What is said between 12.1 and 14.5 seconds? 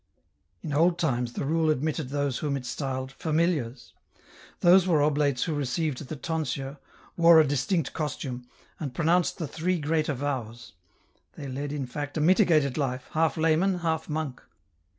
a mitigated life, half layman, half monk.